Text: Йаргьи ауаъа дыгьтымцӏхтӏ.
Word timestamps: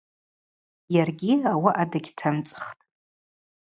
Йаргьи 0.95 1.33
ауаъа 1.51 1.83
дыгьтымцӏхтӏ. 1.91 2.77